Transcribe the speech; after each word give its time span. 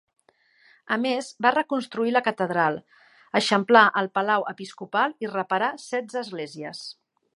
A 0.95 0.95
més, 1.01 1.27
va 1.45 1.51
reconstruir 1.55 2.13
la 2.15 2.23
catedral, 2.29 2.79
eixamplar 3.41 3.83
el 4.03 4.09
palau 4.19 4.47
episcopal 4.55 5.15
i 5.27 5.31
reparar 5.35 5.71
setze 5.89 6.23
esglésies. 6.27 6.83